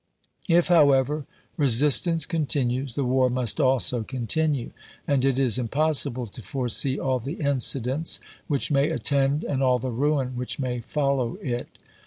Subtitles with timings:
[0.47, 1.27] If, however,
[1.57, 4.71] resistance continues, the war must also continue;
[5.07, 9.77] and it is impos sible to foresee all the incidents which may attend and all
[9.77, 11.77] the ruin which may follow it.